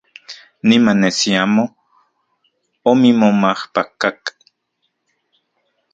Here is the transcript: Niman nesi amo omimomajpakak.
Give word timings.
Niman 0.67 0.97
nesi 1.01 1.29
amo 1.43 1.65
omimomajpakak. 2.89 4.21